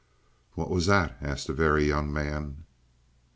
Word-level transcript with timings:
"What 0.55 0.71
was 0.71 0.87
that?" 0.87 1.15
asked 1.21 1.45
the 1.45 1.53
Very 1.53 1.85
Young 1.85 2.11
Man. 2.11 2.63